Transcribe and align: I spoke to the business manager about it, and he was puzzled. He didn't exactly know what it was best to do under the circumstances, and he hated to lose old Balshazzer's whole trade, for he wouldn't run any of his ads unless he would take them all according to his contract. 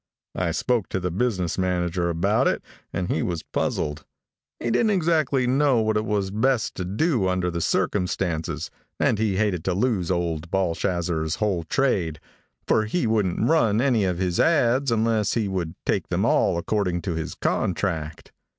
I 0.33 0.49
spoke 0.49 0.89
to 0.89 0.99
the 0.99 1.11
business 1.11 1.59
manager 1.59 2.09
about 2.09 2.47
it, 2.47 2.63
and 2.91 3.07
he 3.07 3.21
was 3.21 3.43
puzzled. 3.43 4.03
He 4.59 4.71
didn't 4.71 4.89
exactly 4.89 5.45
know 5.45 5.79
what 5.81 5.95
it 5.95 6.05
was 6.05 6.31
best 6.31 6.73
to 6.77 6.85
do 6.85 7.27
under 7.27 7.51
the 7.51 7.61
circumstances, 7.61 8.71
and 8.99 9.19
he 9.19 9.35
hated 9.37 9.63
to 9.65 9.75
lose 9.75 10.09
old 10.09 10.49
Balshazzer's 10.49 11.35
whole 11.35 11.65
trade, 11.65 12.19
for 12.65 12.85
he 12.85 13.05
wouldn't 13.05 13.47
run 13.47 13.79
any 13.79 14.03
of 14.05 14.17
his 14.17 14.39
ads 14.39 14.89
unless 14.91 15.35
he 15.35 15.47
would 15.47 15.75
take 15.85 16.07
them 16.07 16.25
all 16.25 16.57
according 16.57 17.03
to 17.03 17.13
his 17.13 17.35
contract. 17.35 18.31